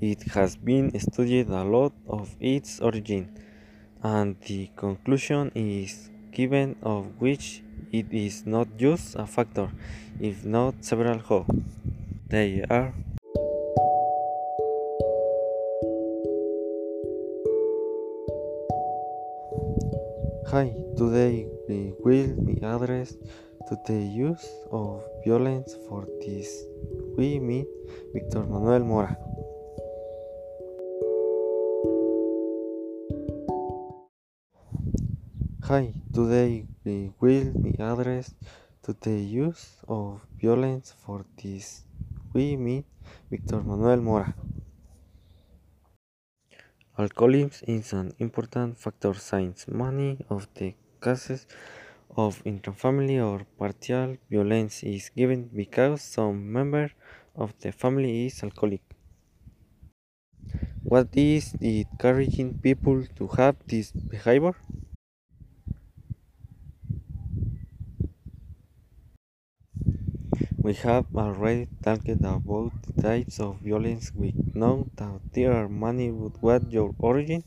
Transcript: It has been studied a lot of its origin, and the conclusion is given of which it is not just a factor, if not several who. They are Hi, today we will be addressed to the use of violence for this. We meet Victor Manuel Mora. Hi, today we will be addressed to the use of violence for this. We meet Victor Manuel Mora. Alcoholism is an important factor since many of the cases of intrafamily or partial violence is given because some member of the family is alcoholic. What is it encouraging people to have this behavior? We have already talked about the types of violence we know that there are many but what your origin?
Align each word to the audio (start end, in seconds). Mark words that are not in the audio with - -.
It 0.00 0.32
has 0.32 0.56
been 0.56 0.98
studied 0.98 1.50
a 1.52 1.62
lot 1.62 1.92
of 2.08 2.34
its 2.40 2.80
origin, 2.80 3.36
and 4.02 4.34
the 4.48 4.70
conclusion 4.74 5.52
is 5.54 6.08
given 6.32 6.76
of 6.80 7.20
which 7.20 7.60
it 7.92 8.06
is 8.10 8.46
not 8.46 8.66
just 8.78 9.14
a 9.16 9.26
factor, 9.26 9.68
if 10.18 10.42
not 10.42 10.72
several 10.80 11.18
who. 11.18 11.44
They 12.32 12.64
are 12.70 12.94
Hi, 20.48 20.72
today 20.96 21.46
we 21.68 21.92
will 22.00 22.32
be 22.40 22.56
addressed 22.64 23.20
to 23.68 23.76
the 23.86 24.00
use 24.00 24.48
of 24.72 25.04
violence 25.26 25.76
for 25.86 26.08
this. 26.24 26.64
We 27.18 27.38
meet 27.38 27.68
Victor 28.14 28.42
Manuel 28.42 28.80
Mora. 28.80 29.29
Hi, 35.70 35.94
today 36.12 36.66
we 36.84 37.12
will 37.20 37.52
be 37.64 37.70
addressed 37.78 38.34
to 38.82 38.92
the 38.92 39.16
use 39.20 39.76
of 39.86 40.20
violence 40.42 40.92
for 41.02 41.24
this. 41.40 41.84
We 42.32 42.56
meet 42.56 42.86
Victor 43.30 43.60
Manuel 43.62 44.00
Mora. 44.00 44.34
Alcoholism 46.98 47.52
is 47.68 47.92
an 47.92 48.12
important 48.18 48.78
factor 48.78 49.14
since 49.14 49.68
many 49.68 50.18
of 50.28 50.48
the 50.56 50.74
cases 51.00 51.46
of 52.16 52.42
intrafamily 52.42 53.18
or 53.24 53.46
partial 53.56 54.16
violence 54.28 54.82
is 54.82 55.08
given 55.10 55.50
because 55.54 56.02
some 56.02 56.52
member 56.52 56.90
of 57.36 57.54
the 57.60 57.70
family 57.70 58.26
is 58.26 58.42
alcoholic. 58.42 58.82
What 60.82 61.16
is 61.16 61.54
it 61.60 61.86
encouraging 61.92 62.58
people 62.58 63.04
to 63.14 63.28
have 63.38 63.54
this 63.68 63.92
behavior? 63.92 64.56
We 70.70 70.74
have 70.86 71.06
already 71.16 71.66
talked 71.82 72.08
about 72.08 72.74
the 72.82 72.92
types 72.96 73.40
of 73.40 73.58
violence 73.60 74.14
we 74.14 74.36
know 74.54 74.88
that 74.98 75.20
there 75.32 75.52
are 75.52 75.68
many 75.68 76.12
but 76.12 76.40
what 76.40 76.70
your 76.70 76.94
origin? 77.00 77.42